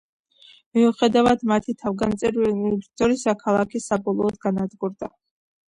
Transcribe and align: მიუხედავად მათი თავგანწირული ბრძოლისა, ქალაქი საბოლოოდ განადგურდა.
მიუხედავად 0.79 1.45
მათი 1.51 1.75
თავგანწირული 1.83 2.73
ბრძოლისა, 2.79 3.37
ქალაქი 3.47 3.85
საბოლოოდ 3.91 4.43
განადგურდა. 4.49 5.15